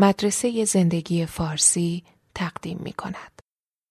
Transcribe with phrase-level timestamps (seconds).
[0.00, 2.04] مدرسه زندگی فارسی
[2.34, 3.42] تقدیم می کند.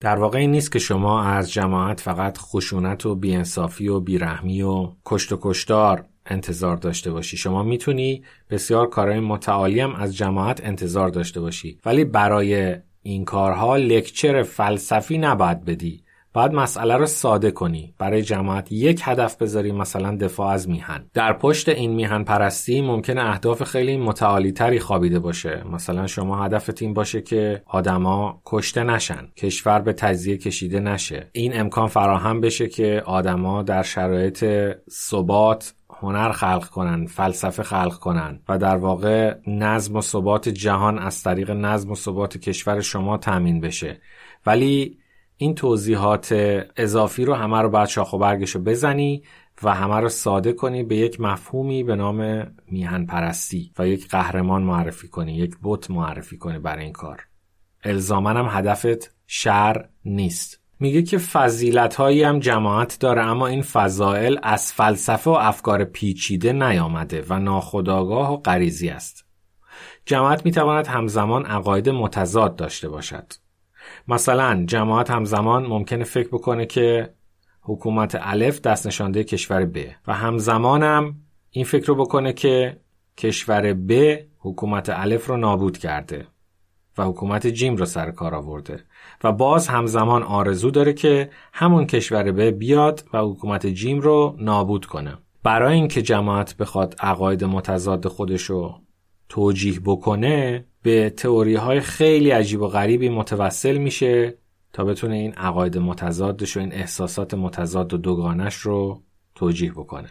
[0.02, 4.92] در واقع این نیست که شما از جماعت فقط خشونت و بیانصافی و بیرحمی و
[5.06, 7.38] کشت و کشتار انتظار داشته باشی.
[7.38, 11.80] شما می‌تونی بسیار کارهای متعالی هم از جماعت انتظار داشته باشی.
[11.86, 16.04] ولی برای این کارها لکچر فلسفی نباید بدی.
[16.34, 17.94] باید مسئله رو ساده کنی.
[17.98, 21.06] برای جماعت یک هدف بذاری مثلا دفاع از میهن.
[21.14, 25.64] در پشت این میهن پرستی ممکنه اهداف خیلی متعالی تری خوابیده باشه.
[25.72, 29.28] مثلا شما هدفت این باشه که آدما کشته نشن.
[29.38, 31.30] کشور به تجزیه کشیده نشه.
[31.32, 34.46] این امکان فراهم بشه که آدما در شرایط
[34.90, 41.24] ثبات هنر خلق کنن فلسفه خلق کنن و در واقع نظم و ثبات جهان از
[41.24, 44.02] طریق نظم و ثبات کشور شما تامین بشه.
[44.46, 44.98] ولی
[45.38, 46.34] این توضیحات
[46.78, 49.24] اضافی رو همه رو باید شاخ و برگش رو بزنی
[49.64, 54.64] و همه رو ساده کنی به یک مفهومی به نام میهن پرستی و یک قهرمان
[54.64, 57.28] معرفی کنی یک بت معرفی کنی برای این کار.
[57.84, 60.60] الزامن هم هدفت شر نیست.
[60.80, 66.54] میگه که فضیلت هایی هم جماعت داره اما این فضائل از فلسفه و افکار پیچیده
[66.54, 69.26] نیامده و ناخداگاه و غریزی است.
[70.06, 73.34] جماعت می‌تواند همزمان عقاید متضاد داشته باشد.
[74.08, 77.14] مثلا جماعت همزمان ممکنه فکر بکنه که
[77.62, 81.16] حکومت الف دست نشانده کشور ب و همزمانم
[81.52, 82.80] این فکر رو بکنه که
[83.18, 86.28] کشور ب حکومت الف رو نابود کرده
[86.98, 88.84] و حکومت جیم رو سر کار آورده
[89.24, 94.86] و باز همزمان آرزو داره که همون کشور ب بیاد و حکومت جیم رو نابود
[94.86, 95.18] کنه.
[95.44, 98.82] برای اینکه جماعت بخواد عقاید متضاد خودش رو
[99.30, 104.38] توجیه بکنه به تئوری های خیلی عجیب و غریبی متوسل میشه
[104.74, 109.04] تا بتونه این عقاید متضادش و این احساسات متضاد و دوگانش رو
[109.36, 110.10] توجیه بکنه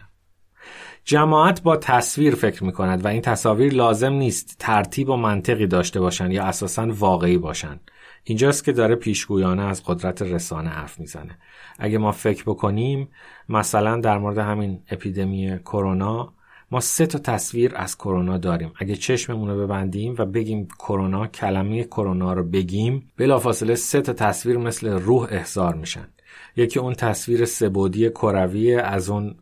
[1.03, 5.99] جماعت با تصویر فکر می کند و این تصاویر لازم نیست ترتیب و منطقی داشته
[5.99, 7.91] باشند یا اساسا واقعی باشند.
[8.23, 11.37] اینجاست که داره پیشگویانه از قدرت رسانه حرف می‌زنه.
[11.79, 13.09] اگه ما فکر بکنیم
[13.49, 16.33] مثلا در مورد همین اپیدمی کرونا
[16.71, 18.71] ما سه تا تصویر از کرونا داریم.
[18.75, 24.57] اگه چشممون رو ببندیم و بگیم کرونا کلمه کرونا رو بگیم بلافاصله سه تا تصویر
[24.57, 26.07] مثل روح احضار میشن.
[26.55, 29.35] یکی اون تصویر سبودی کروی از اون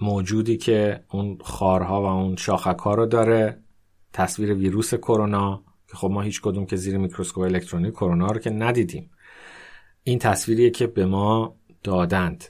[0.00, 3.60] موجودی که اون خارها و اون شاخکها رو داره.
[4.12, 8.50] تصویر ویروس کرونا که خب ما هیچ کدوم که زیر میکروسکوپ الکترونیک کرونا رو که
[8.50, 9.10] ندیدیم.
[10.02, 12.44] این تصویریه که به ما دادند.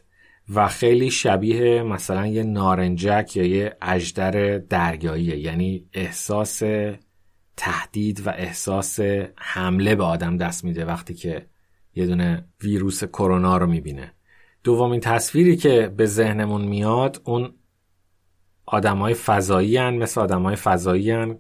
[0.55, 5.39] و خیلی شبیه مثلا یه نارنجک یا یه اجدر دریاییه.
[5.39, 6.63] یعنی احساس
[7.57, 9.01] تهدید و احساس
[9.37, 11.47] حمله به آدم دست میده وقتی که
[11.95, 14.13] یه دونه ویروس کرونا رو می‌بینه.
[14.65, 17.55] دومین تصویری که به ذهنمون میاد اون
[18.67, 21.39] آدمای فضایی هن مثل آدمای فضایی هن.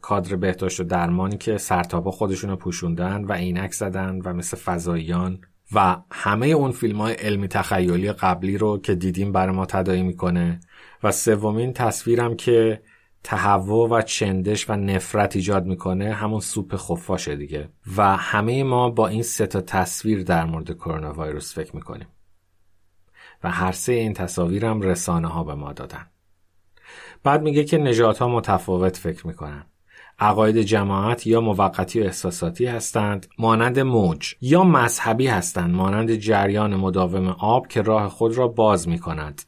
[0.00, 5.40] کادر بهداشت و درمانی که سرتاپا خودشون رو پوشوندن و عینک زدن و مثل فضاییان
[5.74, 10.60] و همه اون فیلم های علمی تخیلی قبلی رو که دیدیم برای ما تدایی می‌کنه.
[11.02, 12.82] و سومین تصویرم که
[13.22, 17.68] تهوع و چندش و نفرت ایجاد می‌کنه همون سوپ خفاشه دیگه.
[17.96, 22.08] و همه ما با این سه تا تصویر در مورد کرونا ویروس فکر می‌کنیم.
[23.44, 26.06] و هر سه این تصاویر هم رسانه ها به ما دادن.
[27.22, 29.66] بعد میگه که نجات ها متفاوت فکر می‌کنن.
[30.18, 37.28] عقاید جماعت یا موقتی و احساساتی هستند مانند موج یا مذهبی هستند مانند جریان مداوم
[37.28, 39.42] آب که راه خود را باز می کند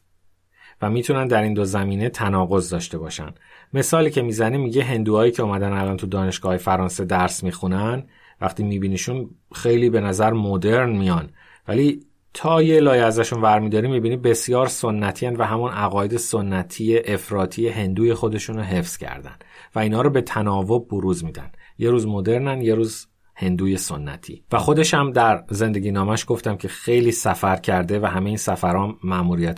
[0.83, 3.35] و می‌تونن در این دو زمینه تناقض داشته باشن.
[3.73, 8.07] مثالی که می‌زنه میگه هندوهایی که اومدن الان تو دانشگاه فرانسه درس می‌خونن
[8.41, 11.31] وقتی میبینیشون خیلی به نظر مدرن میان.
[11.69, 12.06] ولی
[12.39, 18.15] تا یه لایه ازشون ور میداری می‌بینی بسیار سنتی و همون عقاید سنتی افراطی هندوی
[18.15, 19.37] خودشون رو حفظ کردن
[19.75, 21.53] و اینا رو به تناوب بروز میدن.
[21.79, 24.45] یه روز مدرنن یه روز هندوی سنتی.
[24.53, 28.99] و خودش هم در زندگی نامش گفتم که خیلی سفر کرده و همه این سفرام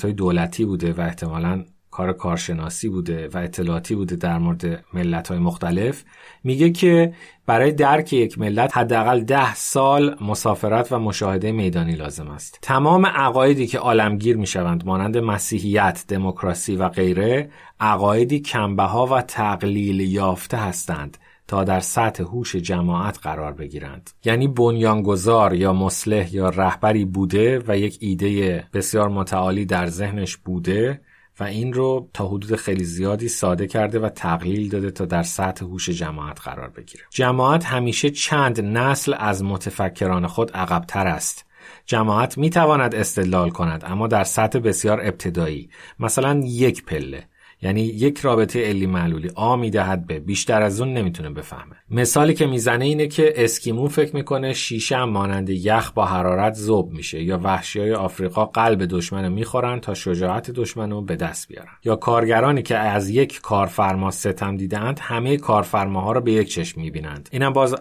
[0.03, 1.65] های دولتی بوده و احتمالا
[1.99, 6.05] کار کارشناسی بوده و اطلاعاتی بوده در مورد ملت های مختلف.
[6.45, 7.13] میگه که
[7.47, 12.59] برای درک یک ملت حداقل ده سال مسافرت و مشاهده میدانی لازم است.
[12.63, 17.51] تمام عقایدی که عالمگیر می‌شوند مانند مسیحیت دموکراسی و غیره
[17.81, 21.19] عقایدی کمبه و تقلیل یافته هستند
[21.49, 24.11] تا در سطح هوش جماعت قرار بگیرند.
[24.25, 31.01] یعنی بنیانگذار یا مصلح یا رهبری بوده و یک ایده بسیار متعالی در ذهنش بوده
[31.41, 35.65] و این رو تا حدود خیلی زیادی ساده کرده و تقلیل داده تا در سطح
[35.65, 37.05] هوش جماعت قرار بگیره.
[37.11, 41.45] جماعت همیشه چند نسل از متفکران خود عقبتر است.
[41.87, 47.29] جماعت می تواند استدلال کند اما در سطح بسیار ابتدایی مثلا یک پله.
[47.63, 49.31] یعنی یک رابطه علی معلولی.
[49.35, 50.19] آ می‌دهد به.
[50.21, 51.77] بیشتر از اون نمی‌تونه بفهمه.
[51.91, 56.93] مثالی که می‌زنه اینه که اسکیمو فکر می‌کنه شیشه هم مانند یخ با حرارت ذوب
[56.93, 61.73] میشه یا وحشی های آفریقا قلب دشمن می‌خورن تا شجاعت دشمن رو به دست بیارن.
[61.85, 67.29] یا کارگرانی که از یک کارفرما ستم دیدند همه کارفرماها رو به یک چشم می‌بینند.
[67.33, 67.75] اینم باز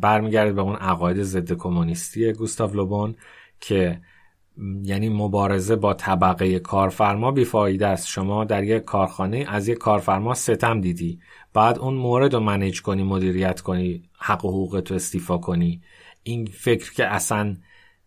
[0.00, 3.14] برمیگرده به اون عقاید ضد کمونیستی گوستاو لوبون
[3.60, 4.00] که
[4.82, 8.08] یعنی مبارزه با طبقه کارفرما بیفایده است.
[8.08, 11.20] شما در یک کارخانه از یک کارفرما ستم دیدی.
[11.52, 15.80] بعد اون مورد رو منیج کنی مدیریت کنی حق و حقوق تو استیفا کنی.
[16.22, 17.56] این فکر که اصلا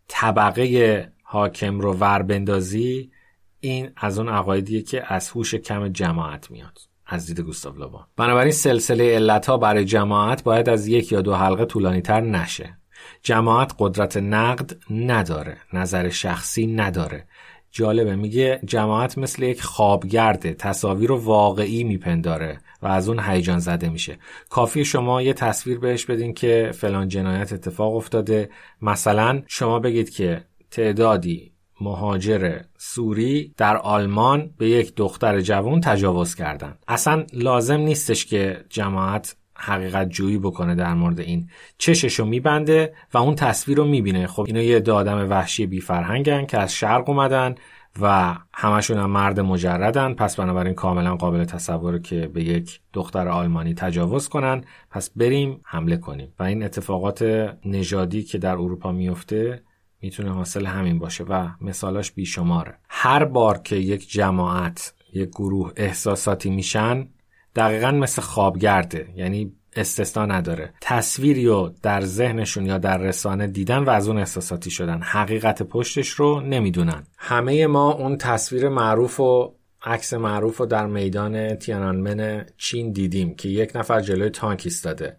[0.08, 3.12] طبقه حاکم رو ور بندازی
[3.60, 6.78] این از اون عقایدیه که از هوش کم جماعت میاد.
[7.06, 8.08] از دید گوستاو لوبان.
[8.18, 12.81] بنابراین سلسله علت ها برای جماعت باید از یک یا دو حلقه طولانی تر نشه.
[13.24, 17.28] جماعت قدرت نقد نداره نظر شخصی نداره.
[17.72, 23.90] جالبه میگه جماعت مثل یک خوابگرده تصاویر رو واقعی میپنداره و از اون هیجان زده
[23.90, 24.18] میشه.
[24.50, 28.50] کافی شما یه تصویر بهش بدین که فلان جنایت اتفاق افتاده.
[28.82, 31.52] مثلا شما بگید که تعدادی
[31.82, 36.78] مهاجر سوری در آلمان به یک دختر جوان تجاوز کردن.
[36.88, 41.50] اصلا لازم نیستش که جماعت حقیقت جویی بکنه در مورد این.
[41.78, 44.28] چششو میبنده و اون تصویر رو می‌بینه.
[44.28, 47.56] خب اینا یه آدم وحشی بی فرهنگن که از شرق اومدن
[48.02, 50.14] و همشون هم مرد مجردن.
[50.14, 54.64] پس بنابراین کاملا قابل تصوره که به یک دختر آلمانی تجاوز کنن.
[54.92, 56.34] پس بریم حمله کنیم.
[56.40, 57.22] و این اتفاقات
[57.66, 59.64] نژادی که در اروپا میفته
[60.02, 62.78] می‌تونه حاصل همین باشه و مثالاش بیشماره.
[62.90, 67.08] هر بار که یک جماعت یک گروه احساساتی میشن
[67.56, 70.74] دقیقا مثل خوابگرده یعنی استثنا نداره.
[70.82, 75.02] تصویری رو در ذهنشون یا در رسانه دیدن و از اون احساساتی شدن.
[75.02, 77.04] حقیقت پشتش رو نمی‌دونن.
[77.18, 83.50] همه ما اون تصویر معروف و عکس معروف رو در میدان تیانانمن چین دیدیم که
[83.50, 85.18] یک نفر جلوی تانک ایستاده.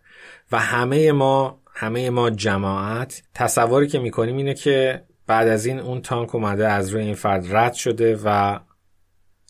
[0.53, 6.03] و همه ما همه ما جماعت تصوری که می‌کنیم اینه که بعد از این اون
[6.03, 8.59] تانک اومده از روی این فرد رد شده و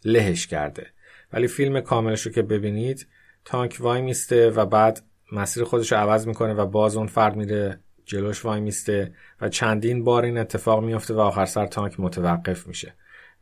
[0.05, 0.87] لهش کرده.
[1.33, 3.07] ولی فیلم کاملش رو که ببینید
[3.45, 5.03] تانک وای میسته و بعد
[5.33, 10.05] مسیر خودش رو عوض می‌کنه و باز اون فرد میره جلوش وای میسته و چندین
[10.05, 12.95] بار این اتفاق میفته و آخر سر تانک متوقف میشه.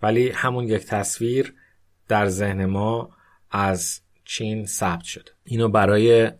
[0.03, 1.55] ولی همون یک تصویر
[2.09, 3.11] در ذهن ما
[3.51, 5.31] از چین ثبت شده.
[5.45, 6.31] اینو برای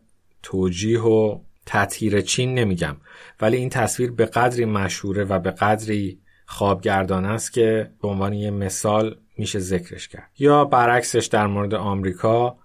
[0.43, 2.97] توجیه و تطهیر چین نمیگم
[3.41, 8.51] ولی این تصویر به قدری مشهوره و به قدری خوابگردان است که به عنوان یه
[8.51, 10.31] مثال میشه ذکرش کرد.
[10.39, 12.59] یا برعکسش در مورد آمریکا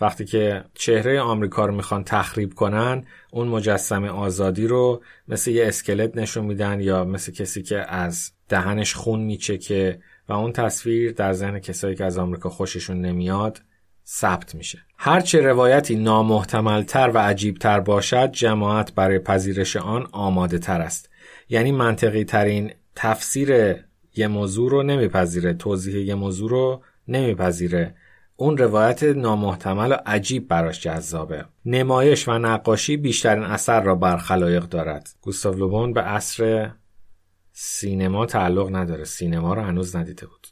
[0.00, 6.16] وقتی که چهره آمریکا رو می‌خوان تخریب کنن اون مجسم آزادی رو مثل یه اسکلت
[6.16, 9.98] نشون میدن یا مثل کسی که از دهنش خون میچکه
[10.28, 13.60] و اون تصویر در ذهن کسایی که از آمریکا خوششون نمیاد
[14.06, 14.78] ثبت میشه.
[14.98, 21.10] هرچه روایتی نامحتملتر و عجیبتر باشد جماعت برای پذیرش آن آماده تر است.
[21.48, 23.76] یعنی منطقی ترین تفسیر
[24.18, 27.94] یه موضوع رو نمیپذیره توضیح یه موضوع رو نمیپذیره.
[28.36, 31.44] اون روایت نامحتمل و عجیب براش جذابه.
[31.64, 35.08] نمایش و نقاشی بیشترین اثر را بر خلایق دارد.
[35.20, 36.70] گوستاو لوبون به اصر
[37.52, 39.04] سینما تعلق نداره.
[39.04, 40.46] سینما رو هنوز ندیده بود.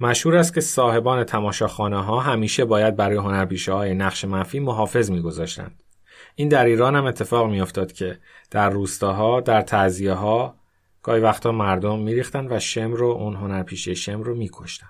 [0.00, 5.82] مشهور است که صاحبان تماشاخانه ها همیشه باید برای هنرپیشه های نقش منفی محافظ میگذاشتند.
[6.34, 8.18] این در ایران هم اتفاق میافتاد که
[8.50, 10.54] در روستاها در تعذیه ها
[11.06, 14.86] گاهی وقتا مردم میریختن و شم رو اون هنرپیشه شم رو میکشتن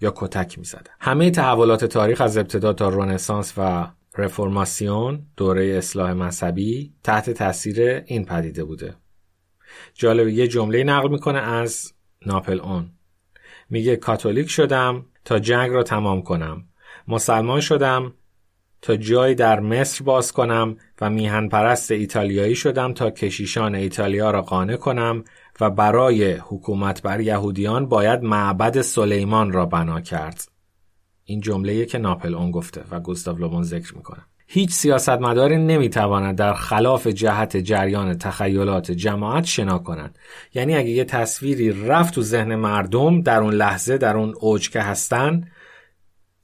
[0.00, 0.90] یا کتک می‌زدن.
[1.00, 8.24] همه تحولات تاریخ از ابتدا تا رنسانس و رفرماسیون دوره اصلاح مذهبی تحت تاثیر این
[8.24, 8.94] پدیده بوده.
[9.94, 11.92] جالب یه جمله نقل می‌کنه از
[12.26, 12.92] ناپل اون.
[13.70, 16.64] میگه کاتولیک شدم تا جنگ را تمام کنم.
[17.08, 18.14] مسلمان شدم
[18.82, 24.42] تا جای در مصر باز کنم و میهن پرست ایتالیایی شدم تا کشیشان ایتالیا را
[24.42, 25.24] قانع کنم
[25.60, 30.48] و برای حکومت بر یهودیان باید معبد سلیمان را بنا کرد.
[31.24, 34.20] این جمله که ناپل اون گفته و گوستاو لوبون ذکر می‌کنه.
[34.46, 40.18] هیچ سیاستمداری نمی‌تواند در خلاف جهت جریان تخیلات جماعت شنا کند
[40.54, 44.80] یعنی اگه یه تصویری رفت تو ذهن مردم در اون لحظه در اون اوج که
[44.80, 45.44] هستن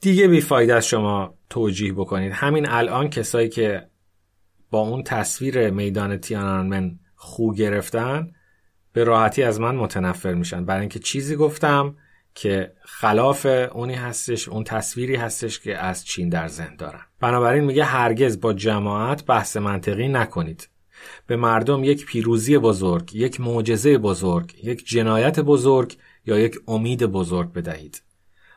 [0.00, 2.32] دیگه بیفایده از شما توجیه بکنید.
[2.32, 3.88] همین الان کسایی که
[4.70, 8.32] با اون تصویر میدان تیانانمن خو گرفتن
[8.92, 10.64] به راحتی از من متنفر میشن.
[10.64, 11.96] برای اینکه چیزی گفتم
[12.34, 17.00] که خلاف اونی هستش اون تصویری هستش که از چین در ذهن دارن.
[17.20, 20.68] بنابراین میگه هرگز با جماعت بحث منطقی نکنید.
[21.26, 27.52] به مردم یک پیروزی بزرگ یک معجزه بزرگ یک جنایت بزرگ یا یک امید بزرگ
[27.52, 28.02] بدهید.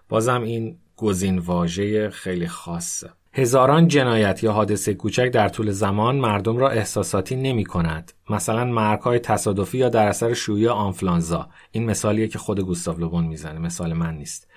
[0.10, 6.58] بازم این گزین واژه خیلی خاصه هزاران جنایت یا حادثه کوچک در طول زمان مردم
[6.58, 8.12] را احساساتی نمی کند.
[8.30, 11.50] مثلا مرگهای تصادفی یا در اثر شویی آنفلانزا.
[11.72, 13.60] این مثالیه که خود گوستاو لوبون می‌زنه.
[13.60, 14.48] مثال من نیست.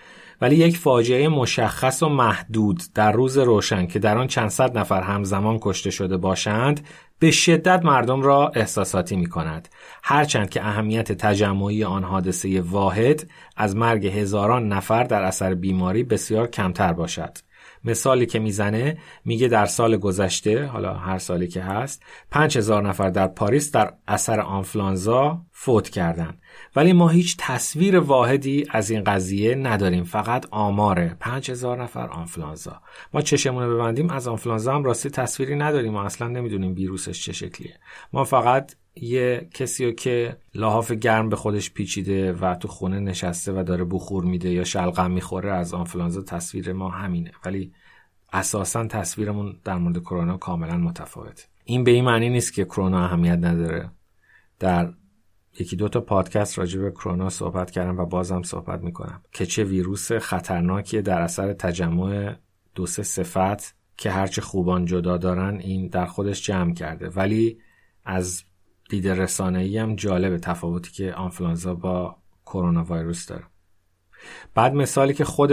[0.45, 5.03] ولی یک فاجعه مشخص و محدود در روز روشن که در آن چند صد نفر
[5.03, 6.87] همزمان کشته شده باشند
[7.19, 9.69] به شدت مردم را احساساتی می کند
[10.03, 16.47] هرچند که اهمیت تجمعی آن حادثه واحد از مرگ هزاران نفر در اثر بیماری بسیار
[16.47, 17.39] کمتر باشد.
[17.85, 23.27] مثالی که می‌زنه میگه در سال گذشته حالا هر سالی که هست 5000 نفر در
[23.27, 26.41] پاریس در اثر آنفلانزا فوت کردند
[26.77, 30.05] ولی ما هیچ تصویر واحدی از این قضیه نداریم.
[30.05, 31.17] فقط آماره.
[31.21, 32.81] 5000 نفر آنفلانزا.
[33.15, 37.33] ما چشمون رو ببندیم از آنفلانزا هم راستی تصویری نداریم ما اصلا نمی‌دونیم ویروسش چه
[37.33, 37.75] شکلیه.
[38.13, 43.53] ما فقط یه کسی رو که لحاف گرم به خودش پیچیده و تو خونه نشسته
[43.53, 47.33] و داره بخور میده یا شلغم می‌خوره از آنفلانزا تصویر ما همینه.
[47.45, 47.73] ولی
[48.33, 53.39] اساسا تصویرمون در مورد کرونا کاملا متفاوت این به این معنی نیست که کرونا اهمیت
[53.39, 53.91] نداره.
[54.59, 54.93] در
[55.59, 59.65] یکی دو تا پادکست راجع به کرونا صحبت کردم و بازم صحبت می‌کنم که چه
[59.65, 62.35] ویروس خطرناکیه در اثر تجمع
[62.75, 67.09] دو سه صفت که هرچه خوبان جدا دارن این در خودش جمع کرده.
[67.09, 67.59] ولی
[68.05, 68.45] از
[68.91, 73.45] دید رسانه‌ای هم جالب تفاوتی که آنفلانزا با کرونا ویروس داره.
[74.55, 75.53] بعد مثالی که خود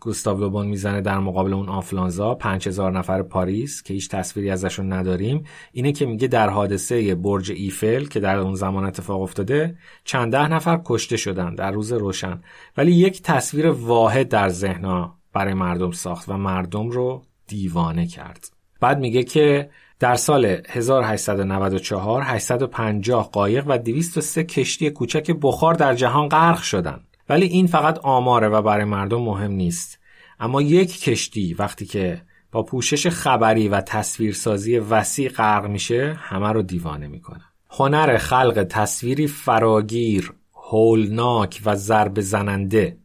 [0.00, 5.44] گوستاو لوبون می‌زنه در مقابل اون آنفلانزا 5000 نفر پاریس که هیچ تصویری ازشون نداریم
[5.72, 10.48] اینه که میگه در حادثه برج ایفل که در اون زمان اتفاق افتاده چند ده
[10.48, 12.40] نفر کشته شدن در روز روشن.
[12.76, 18.50] ولی یک تصویر واحد در ذهنها برای مردم ساخت و مردم رو دیوانه کرد.
[18.80, 26.28] بعد میگه که در سال 1894 850 قایق و 203 کشتی کوچک بخار در جهان
[26.28, 27.16] غرق شدند.
[27.28, 29.98] ولی این فقط آماره و برای مردم مهم نیست.
[30.40, 36.62] اما یک کشتی وقتی که با پوشش خبری و تصویرسازی وسیع غرق میشه همه رو
[36.62, 37.44] دیوانه می‌کنه.
[37.70, 40.32] هنر خلق تصویری فراگیر،
[40.70, 42.98] هولناک و ضرب زننده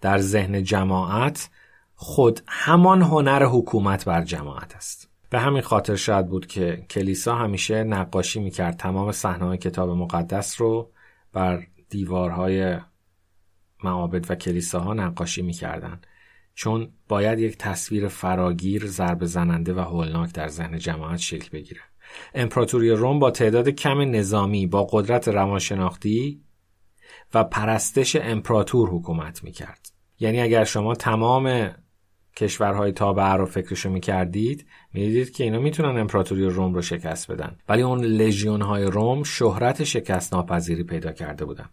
[0.00, 1.50] در ذهن جماعت
[1.94, 5.07] خود همان هنر حکومت بر جماعت است.
[5.30, 8.76] به همین خاطر شاید بود که کلیسا همیشه نقاشی می‌کرد.
[8.76, 10.92] تمام صحنه کتاب مقدس رو
[11.32, 12.78] بر دیوارهای
[13.84, 16.00] معابد و کلیساها نقاشی می‌کردن.
[16.54, 21.80] چون باید یک تصویر فراگیر ضرب زننده و هولناک در ذهن جماعت شکل بگیره.
[22.34, 26.42] امپراتوری روم با تعداد کم نظامی با قدرت روانشناختی
[27.34, 29.88] و پرستش امپراتور حکومت می‌کرد.
[30.20, 31.70] یعنی اگر شما تمام
[32.38, 37.56] کشورهای تابعه رو فکرشو می‌کردید می‌دیدید که اینا می‌تونن امپراتوری روم رو شکست بدن.
[37.68, 41.68] ولی اون لژیون های روم شهرت شکست ناپذیری پیدا کرده بودن.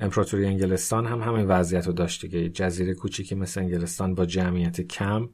[0.00, 5.28] امپراتوری انگلستان هم همین وضعیت رو داشت که جزیره کوچیکی مثل انگلستان با جمعیت کم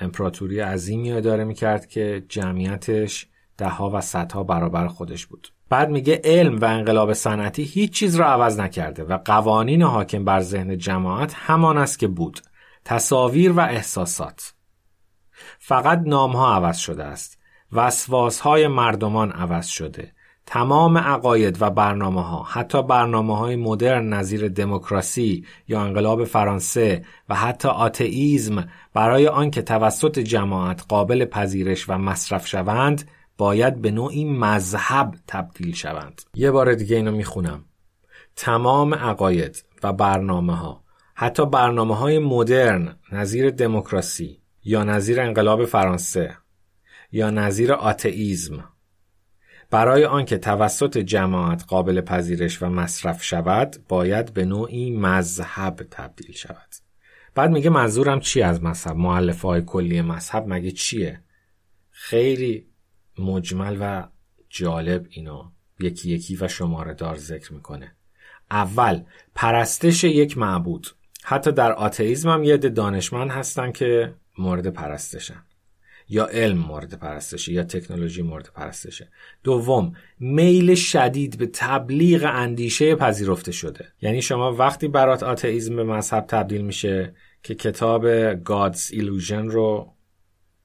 [0.00, 3.26] امپراتوری عظیمی اداره می‌کرد که جمعیتش
[3.58, 5.48] دهها و صدها برابر خودش بود.
[5.68, 10.40] بعد میگه علم و انقلاب صنعتی هیچ چیز را عوض نکرده و قوانین حاکم بر
[10.40, 12.40] ذهن جماعت همان است که بود.
[12.86, 14.54] تصاویر و احساسات.
[15.58, 17.38] فقط نامها عوض شده است
[17.72, 20.12] وسواس های مردمان عوض شده.
[20.46, 27.34] تمام عقاید و برنامه ها حتی برنامه های مدرن نظیر دموکراسی یا انقلاب فرانسه و
[27.34, 35.14] حتی آتئیزم برای آنکه توسط جماعت قابل پذیرش و مصرف شوند باید به نوعی مذهب
[35.26, 36.22] تبدیل شوند.
[36.34, 37.64] یه بار دیگه اینو می‌خونم.
[38.36, 40.85] تمام عقاید و برنامه ها
[41.18, 46.36] حتی برنامه های مدرن نظیر دموکراسی یا نظیر انقلاب فرانسه
[47.12, 48.64] یا نظیر آتئیزم.
[49.70, 56.68] برای آنکه توسط جماعت قابل پذیرش و مصرف شود باید به نوعی مذهب تبدیل شود.
[57.34, 61.20] بعد میگه منظورم چی از مذهب؟ معلف های کلی مذهب مگه چیه؟
[61.90, 62.66] خیلی
[63.18, 64.08] مجمل و
[64.48, 67.96] جالب اینو یکی یکی و شماره دار ذکر می‌کنه.
[68.50, 69.02] اول
[69.34, 70.86] پرستش یک معبود.
[71.28, 75.42] حتی در آتئیزم هم یه دانشمند هستن که مورد پرستشن.
[76.08, 79.08] یا علم مورد پرستشه یا تکنولوژی مورد پرستشه.
[79.44, 83.88] دوم میل شدید به تبلیغ اندیشه پذیرفته شده.
[84.02, 89.92] یعنی شما وقتی برات آتئیزم به مذهب تبدیل میشه که کتاب God's Illusion رو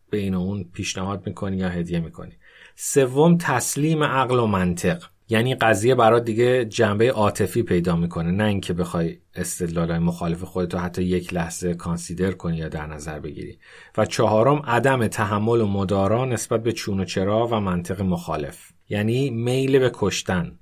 [0.10, 2.34] به این اون پیشنهاد می‌کنی یا هدیه می‌کنی.
[2.76, 5.04] سوم تسلیم عقل و منطق.
[5.32, 8.32] یعنی قضیه برات دیگه جنبه عاطفی پیدا می‌کنه.
[8.32, 13.60] نه اینکه بخوای استدلالای مخالف خودتو حتی یک لحظه کانسیدر کنی یا در نظر بگیری.
[13.98, 18.72] و چهارم عدم تحمل و مدارا نسبت به چون و چرا و منطق مخالف.
[18.90, 20.60] یعنی میل به کشتن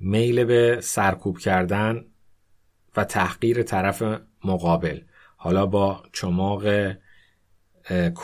[0.00, 2.04] میل به سرکوب کردن
[2.96, 4.02] و تحقیر طرف
[4.44, 5.00] مقابل.
[5.36, 6.64] حالا با چماق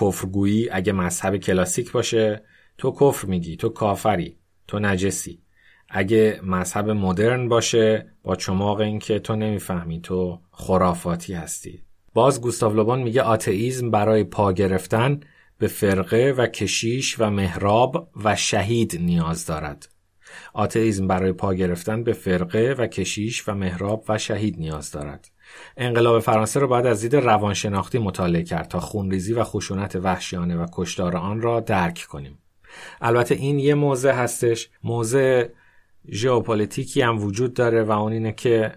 [0.00, 2.42] کفرگویی اگه مذهب کلاسیک باشه
[2.78, 4.38] تو کفر میگی تو کافری
[4.68, 5.45] تو نجسی.
[5.88, 11.82] اگه مذهب مدرن باشه با چماق اینکه تو نمی‌فهمی تو خرافاتی هستی.
[12.14, 15.20] باز گوستاو لوبان میگه آتئیزم برای پا گرفتن
[15.58, 19.88] به فرقه و کشیش و محراب و شهید نیاز دارد.
[20.52, 25.30] آتئیزم برای پا گرفتن به فرقه و کشیش و محراب و شهید نیاز دارد.
[25.76, 30.66] انقلاب فرانسه را باید از دید روانشناختی مطالعه کرد تا خونریزی و خشونت وحشیانه و
[30.72, 32.38] کشتار آن را درک کنیم.
[33.00, 34.68] البته این یه موضع هستش.
[34.84, 35.48] موضع
[36.12, 38.72] ژئوپلیتیکی هم وجود داره و اون اینه که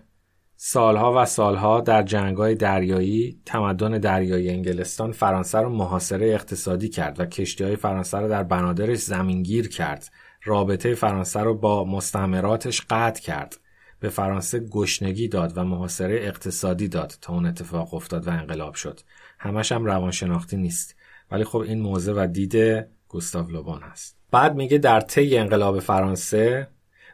[0.62, 7.26] سالها و سالها در جنگهای دریایی تمدن دریایی انگلستان فرانسه رو محاصره اقتصادی کرد و
[7.26, 10.12] کشتی های فرانسه رو در بنادرش زمینگیر کرد.
[10.44, 13.60] رابطه فرانسه رو با مستعمراتش قطع کرد.
[14.00, 19.00] به فرانسه گشنگی داد و محاصره اقتصادی داد تا اون اتفاق افتاد و انقلاب شد.
[19.40, 20.96] همش هم روانشناختی نیست.
[21.32, 24.18] ولی خب این موضع و دید گوستاو لوبان هست.
[24.32, 26.68] بعد میگه در طی انقلاب فرانسه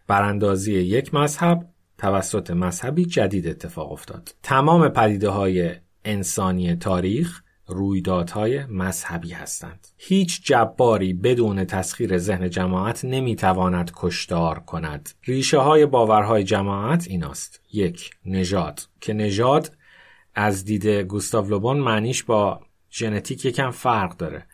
[0.08, 4.36] براندازی یک مذهب توسط مذهبی جدید اتفاق افتاد.
[4.44, 5.72] تمام پدیده های
[6.06, 9.88] انسانی تاریخ رویدادهای مذهبی هستند.
[9.98, 15.10] هیچ جباری بدون تسخیر ذهن جماعت نمی‌تواند کشدار کند.
[15.24, 17.62] ریشه های باورهای جماعت ایناست.
[17.74, 18.82] یک نژاد.
[19.02, 19.78] که نژاد
[20.36, 24.46] از دید گوستاو لوبون معنیش با ژنتیک یکم فرق داره.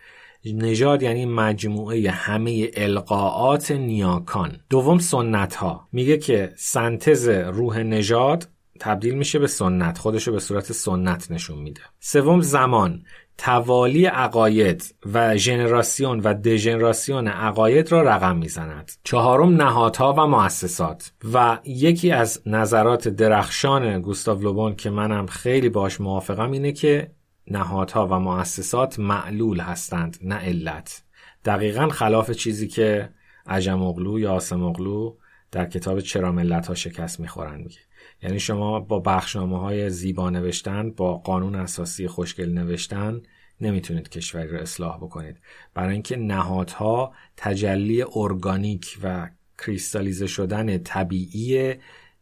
[0.46, 4.58] نژاد یعنی مجموعه همه القاعات نیاکان.
[4.70, 8.48] دوم سنت ها میگه که سنتز روح نژاد
[8.80, 11.82] تبدیل میشه به سنت خودشو به صورت سنت نشون میده.
[12.00, 13.04] سوم زمان.
[13.38, 18.92] توالی عقاید و ژنراسیون و دژنراسیون عقاید را رقم می‌زند.
[19.04, 21.12] چهارم نهادها و مؤسسات.
[21.34, 27.12] و یکی از نظرات درخشان گوستاو لوبون که منم خیلی باش موافقم اینه که
[27.52, 31.04] نهادها و مؤسسات معلول هستند نه علت.
[31.46, 33.10] دقیقا خلاف چیزی که
[33.46, 35.16] عجم اغلو یا آسم اغلو
[35.52, 37.80] در کتاب چرا ملت ها شکست می‌خورن میگه.
[38.24, 43.22] یعنی شما با بخشنامه های زیبا نوشتن با قانون اساسی خوشگل نوشتن
[43.62, 45.38] نمی‌تونید کشوری رو اصلاح بکنید.
[45.74, 49.30] برای اینکه نهادها تجلی ارگانیک و
[49.66, 51.76] کریستالیزه شدن طبیعی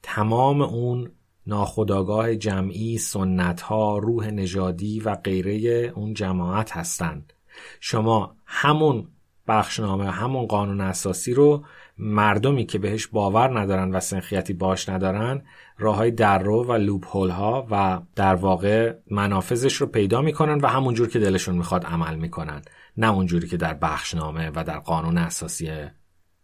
[0.03, 1.11] تمام اون
[1.49, 7.33] ناخداگاه جمعی سنت ها روح نژادی و غیره اون جماعت هستند.
[7.79, 9.07] شما همون
[9.47, 11.63] بخشنامه همون قانون اساسی رو
[11.97, 15.41] مردمی که بهش باور ندارن و سنخیتی باش ندارن
[15.77, 20.67] راه های دررو و لوپ هول ها و در واقع منافذش رو پیدا می‌کنن و
[20.67, 22.61] همونجور که دلشون می‌خواد عمل می‌کنن.
[22.97, 25.71] نه اونجوری که در بخشنامه و در قانون اساسی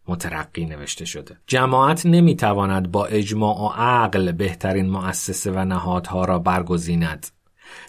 [0.07, 1.37] مترقی نوشته شده.
[1.47, 7.27] جماعت نمی‌تواند با اجماع و عقل بهترین مؤسسه و نهادها را برگزیند.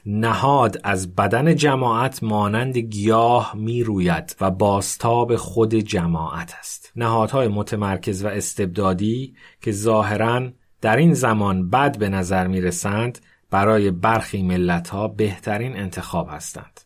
[0.06, 6.92] نهاد از بدن جماعت مانند گیاه می روید و باستاب خود جماعت است.
[6.96, 10.50] نهادهای متمرکز و استبدادی که ظاهرا
[10.80, 13.18] در این زمان بد به نظر می رسند
[13.50, 16.80] برای برخی ملت ها بهترین انتخاب هستند.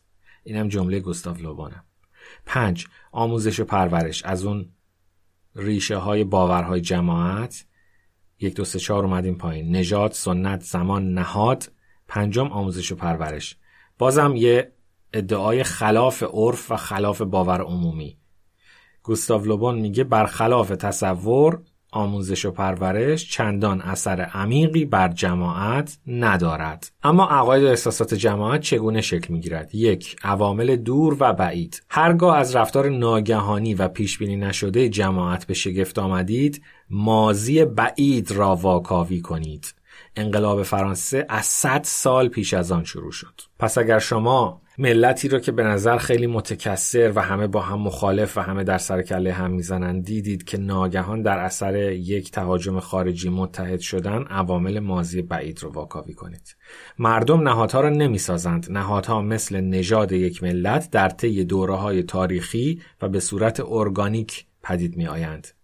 [0.44, 1.84] اینم جمله گستاف لوبانه.
[2.46, 4.24] پنج آموزش و پرورش.
[4.24, 4.68] از اون
[5.56, 7.66] ریشه های باورهای جماعت.
[8.40, 9.76] یک دو سه چهار اومدیم پایین.
[9.76, 11.72] نژاد سنت زمان نهاد.
[12.08, 13.56] پنجم آموزش و پرورش.
[13.98, 14.72] بازم یه
[15.12, 18.18] ادعای خلاف عرف و خلاف باور عمومی.
[19.02, 26.92] گوستاو لوبون میگه برخلاف تصور آموزش و پرورش چندان اثر عمیقی بر جماعت ندارد.
[27.03, 31.83] اما عقاید و احساسات جماعت چگونه شکل می‌گیرد؟ یک عوامل دور و بعید.
[31.88, 38.57] هرگاه از رفتار ناگهانی و پیش بینی نشده جماعت به شگفت آمدید مازی بعید را
[38.57, 39.74] واکاوی کنید.
[40.16, 43.40] انقلاب فرانسه از 100 سال پیش از آن شروع شد.
[43.59, 48.36] پس اگر شما ملتی رو که به نظر خیلی متکثر و همه با هم مخالف
[48.36, 53.28] و همه در سر کله هم می‌زنن دیدید که ناگهان در اثر یک تهاجم خارجی
[53.28, 56.56] متحد شدن عوامل مازی بعید رو واکاوی کنید.
[56.98, 58.66] مردم نهادها را نمی‌سازند.
[58.70, 64.96] نهادها مثل نژاد یک ملت در طی دوره های تاریخی و به صورت ارگانیک پدید
[64.96, 65.60] می آیند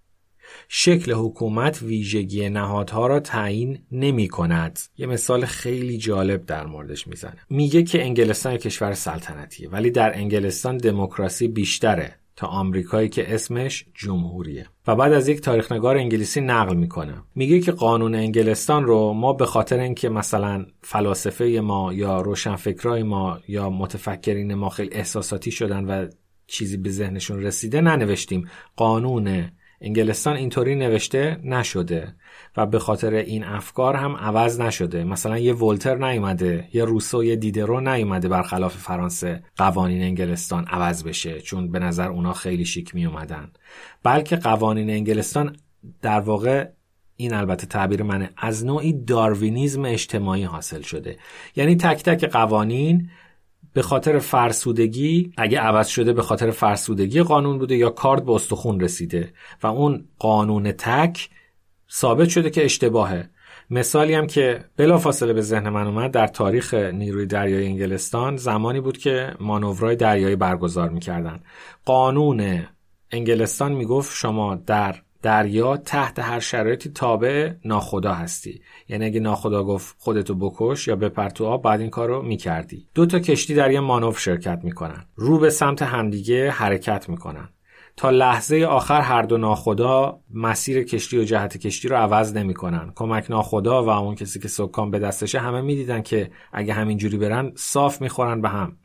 [0.69, 4.79] شکل حکومت ویژگی نهادها را تعیین نمی کند.
[4.99, 7.39] یه مثال خیلی جالب در موردش می‌زنه.
[7.51, 14.67] میگه که انگلستان کشور سلطنتیه ولی در انگلستان دموکراسی بیشتره تا آمریکایی که اسمش جمهوریه
[14.87, 19.47] و بعد از یک تاریخنگار انگلیسی نقل می‌کنه میگه که قانون انگلستان رو ما به
[19.47, 26.07] خاطر اینکه مثلا فلاسفه ما یا روشنفکرای ما یا متفکرین ما خیلی احساساتی شدن و
[26.47, 32.15] چیزی به ذهنشون رسیده ننوشتیم قانون انگلستان اینطوری نوشته نشده
[32.57, 35.05] و به خاطر این افکار هم عوض نشده.
[35.05, 41.41] مثلا یه ولتر نیومده یه روسو یه دیدرو نیومده برخلاف فرانسه قوانین انگلستان عوض بشه
[41.41, 43.51] چون به نظر اونا خیلی شیک می اومدن
[44.03, 45.57] بلکه قوانین انگلستان
[46.03, 46.69] در واقع
[47.17, 51.17] این البته تعبیر منه از نوعی داروینیزم اجتماعی حاصل شده.
[51.57, 53.11] یعنی تک تک قوانین
[53.77, 58.81] به خاطر فرسودگی اگه عوض شده به خاطر فرسودگی قانون بوده یا کارد به استخون
[58.81, 61.31] رسیده و اون قانون تک
[61.93, 63.31] ثابت شده که اشتباهه.
[63.71, 68.99] مثالی هم که بلافاصله به ذهن من اومد در تاریخ نیروی دریایی انگلستان زمانی بود
[68.99, 71.41] که مانورهای دریایی برگزار می‌کردن.
[71.85, 72.67] قانون
[73.11, 78.61] انگلستان می‌گفت شما در دریا تحت هر شرایطی تابع ناخدا هستی.
[78.89, 82.89] یعنی اگه ناخدا گفت خودتو بکش یا بپر تو آب بعد این کارو می‌کردی.
[82.95, 85.05] دو تا کشتی در یه مانور شرکت می‌کنن.
[85.15, 87.49] رو به سمت همدیگه حرکت می‌کنن.
[87.97, 92.93] تا لحظه آخر هر دو ناخدا مسیر کشتی و جهت کشتی رو عوض نمی‌کنن.
[92.95, 97.53] کمک ناخدا و اون کسی که سکان به دستشه همه می‌دیدن که اگه همینجوری برن
[97.57, 98.77] صاف می‌خورن به هم.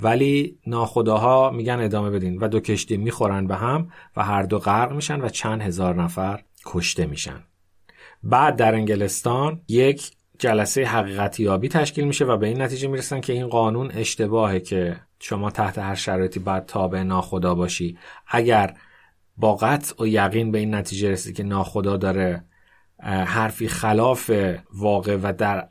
[0.00, 4.92] ولی ناخداها میگن ادامه بدین و دو کشتی می‌خورن به هم و هر دو غرق
[4.92, 7.44] میشن و چند هزار نفر کشته میشن.
[8.22, 13.32] بعد در انگلستان یک جلسه حقیقتی یابی تشکیل میشه و به این نتیجه می‌رسن که
[13.32, 17.98] این قانون اشتباهه که شما تحت هر شرایطی باید تابع ناخدا باشی.
[18.28, 18.74] اگر
[19.36, 22.44] با قطع و یقین به این نتیجه رسید که ناخدا داره
[23.02, 24.30] حرفی خلاف
[24.74, 25.68] واقع و در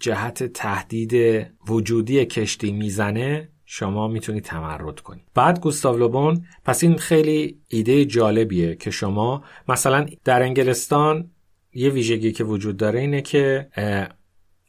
[0.00, 7.58] جهت تهدید وجودی کشتی می‌زنه شما می‌تونید تمرد کنید بعد گوستاو لوبون پس این خیلی
[7.68, 11.30] ایده جالبیه که شما مثلا در انگلستان
[11.74, 13.68] یه ویژگی که وجود داره اینه که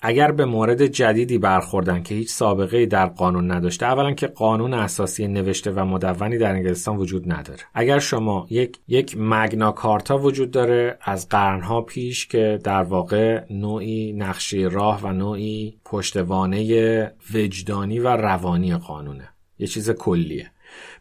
[0.01, 5.27] اگر به مورد جدیدی برخوردن که هیچ سابقه در قانون نداشته اولا که قانون اساسی
[5.27, 7.59] نوشته و مدونی در انگلستان وجود نداره.
[7.73, 14.13] اگر شما یک یک مگنا کارتا وجود داره از قرنها پیش که در واقع نوعی
[14.13, 19.29] نقشه راه و نوعی پشتوانه وجدانی و روانی قانونه.
[19.59, 20.51] یه چیز کلیه.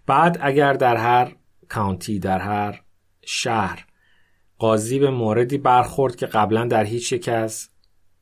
[0.06, 1.32] بعد اگر در هر
[1.68, 2.80] کانتی در هر
[3.26, 3.84] شهر
[4.58, 7.68] قاضی به موردی برخورد که قبلا در هیچ یک از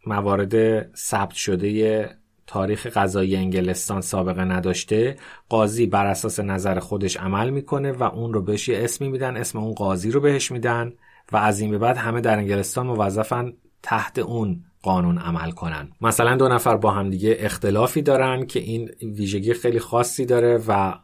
[0.09, 2.09] موارد ثبت شده
[2.47, 5.17] تاریخ قضایی انگلستان سابقه نداشته
[5.49, 9.59] قاضی بر اساس نظر خودش عمل می‌کنه و اون رو بهش یه اسمی میدن اسم
[9.59, 10.93] اون قاضی رو بهش میدن
[11.33, 15.89] و از این به بعد همه در انگلستان موظفن تحت اون قانون عمل کنن.
[16.01, 20.95] مثلا دو نفر با هم دیگه اختلافی دارن که این ویژگی خیلی خاصی داره و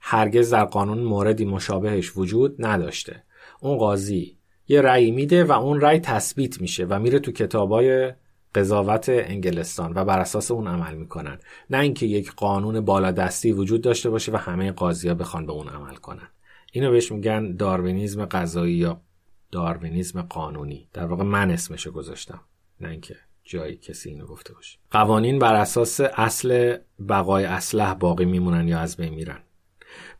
[0.00, 3.22] هرگز در قانون موردی مشابهش وجود نداشته.
[3.60, 8.12] اون قاضی یه رأی میده و اون رأی تثبیت میشه و میره تو کتابای
[8.54, 11.38] قضاوت انگلستان و بر اساس اون عمل می‌کنن.
[11.70, 15.68] نه اینکه یک قانون بالادستی وجود داشته باشه و همه قاضی ها بخوان به اون
[15.68, 16.28] عمل کنن.
[16.72, 19.00] اینو بهش میگن داروینیزم قضایی یا
[19.50, 20.88] داروینیزم قانونی.
[20.92, 22.40] در واقع من اسمشو گذاشتم.
[22.80, 24.78] نه اینکه جایی کسی اینو گفته باشه.
[24.90, 26.76] قوانین بر اساس اصل
[27.08, 29.38] بقای اسلح باقی میمونن یا از بین میرن.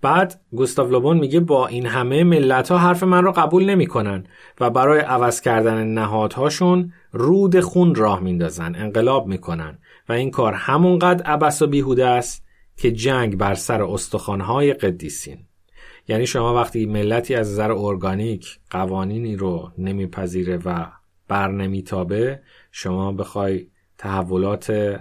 [0.03, 4.25] بعد گوستاو لوبون میگه با این همه ملت ها حرف من رو قبول نمی‌کنن
[4.61, 11.25] و برای عوض کردن نهادهاشون رود خون راه میندازن انقلاب می‌کنن و این کار همونقدر
[11.25, 12.45] عبس و بیهوده است
[12.77, 15.39] که جنگ بر سر استخوانهای قدیسین.
[16.09, 20.87] یعنی شما وقتی ملتی از نظر ارگانیک قوانینی رو نمیپذیره و
[21.29, 22.41] بر نمیتابه
[22.73, 23.67] شما بخوای
[23.99, 24.97] تحولات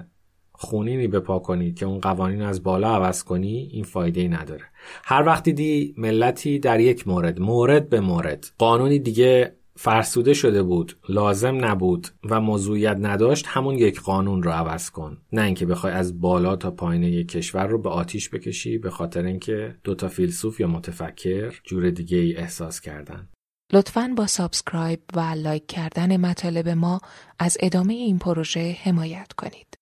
[0.51, 4.65] خونینی بپا کنی که اون قوانین از بالا عوض کنی این فایده ای نداره.
[5.03, 8.51] هر وقتی دی ملتی در یک مورد مورد به مورد.
[8.57, 14.89] قانونی دیگه فرسوده شده بود لازم نبود و موضوعیت نداشت همون یک قانون رو عوض
[14.89, 15.17] کن.
[15.31, 19.25] نه اینکه بخوای از بالا تا پایین یک کشور رو به آتیش بکشی به خاطر
[19.25, 23.29] اینکه دوتا فیلسوف یا متفکر جور دیگه ای احساس کردن.
[23.73, 26.99] لطفا با subscribe و like کردن مطالب ما
[27.39, 29.76] از ادامه این پروژه حمایت کنید.